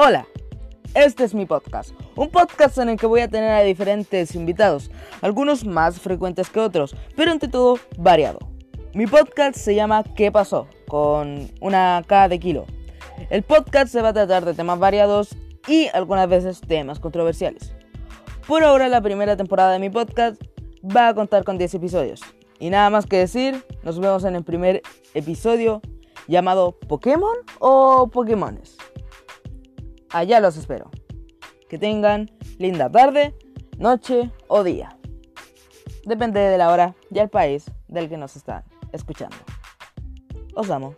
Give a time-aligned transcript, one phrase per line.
[0.00, 0.28] Hola,
[0.94, 4.92] este es mi podcast, un podcast en el que voy a tener a diferentes invitados,
[5.22, 8.38] algunos más frecuentes que otros, pero ante todo variado.
[8.94, 10.68] Mi podcast se llama ¿Qué pasó?
[10.86, 12.64] con una K de kilo.
[13.28, 15.30] El podcast se va a tratar de temas variados
[15.66, 17.74] y algunas veces temas controversiales.
[18.46, 20.40] Por ahora la primera temporada de mi podcast
[20.84, 22.20] va a contar con 10 episodios.
[22.60, 24.80] Y nada más que decir, nos vemos en el primer
[25.14, 25.82] episodio
[26.28, 28.76] llamado Pokémon o Pokémones.
[30.10, 30.90] Allá los espero.
[31.68, 33.34] Que tengan linda tarde,
[33.78, 34.96] noche o día.
[36.04, 39.36] Depende de la hora y el país del que nos están escuchando.
[40.54, 40.94] Os amo.